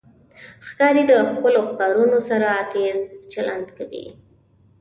[0.67, 2.99] ښکاري د خپلو ښکارونو سره تیز
[3.33, 4.05] چلند کوي.